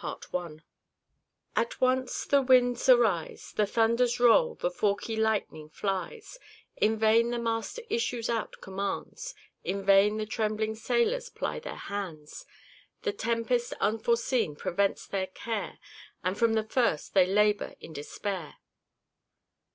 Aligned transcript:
Chapter 0.00 0.26
XIV 0.28 0.60
At 1.54 1.78
once 1.78 2.24
the 2.24 2.40
winds 2.40 2.88
arise, 2.88 3.52
The 3.54 3.66
thunders 3.66 4.18
roll, 4.18 4.54
the 4.54 4.70
forky 4.70 5.16
lightning 5.16 5.68
flies; 5.68 6.38
In 6.78 6.96
vain 6.96 7.28
the 7.28 7.38
master 7.38 7.82
issues 7.90 8.30
out 8.30 8.62
commands, 8.62 9.34
In 9.64 9.84
vain 9.84 10.16
the 10.16 10.24
trembling 10.24 10.76
sailors 10.76 11.28
ply 11.28 11.58
their 11.58 11.74
hands: 11.76 12.46
The 13.02 13.12
tempest 13.12 13.74
unforeseen 13.82 14.56
prevents 14.56 15.06
their 15.06 15.26
care, 15.26 15.78
And 16.24 16.38
from 16.38 16.54
the 16.54 16.64
first, 16.64 17.12
they 17.12 17.26
labour 17.26 17.74
in 17.78 17.92
despair. 17.92 18.56